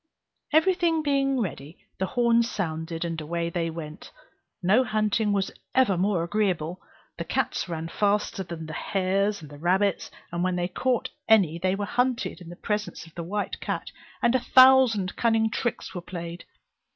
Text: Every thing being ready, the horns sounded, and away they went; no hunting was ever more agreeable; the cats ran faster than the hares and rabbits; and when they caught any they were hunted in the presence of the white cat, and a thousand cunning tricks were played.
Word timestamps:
Every 0.51 0.73
thing 0.73 1.03
being 1.03 1.39
ready, 1.41 1.77
the 1.99 2.07
horns 2.07 2.49
sounded, 2.49 3.05
and 3.05 3.21
away 3.21 3.51
they 3.51 3.69
went; 3.69 4.09
no 4.63 4.83
hunting 4.83 5.31
was 5.31 5.51
ever 5.75 5.95
more 5.95 6.23
agreeable; 6.23 6.81
the 7.19 7.23
cats 7.23 7.69
ran 7.69 7.87
faster 7.87 8.41
than 8.41 8.65
the 8.65 8.73
hares 8.73 9.43
and 9.43 9.61
rabbits; 9.61 10.09
and 10.31 10.43
when 10.43 10.55
they 10.55 10.67
caught 10.69 11.11
any 11.29 11.59
they 11.59 11.75
were 11.75 11.85
hunted 11.85 12.41
in 12.41 12.49
the 12.49 12.55
presence 12.55 13.05
of 13.05 13.13
the 13.13 13.21
white 13.21 13.59
cat, 13.59 13.91
and 14.23 14.33
a 14.33 14.39
thousand 14.39 15.15
cunning 15.15 15.51
tricks 15.51 15.93
were 15.93 16.01
played. 16.01 16.45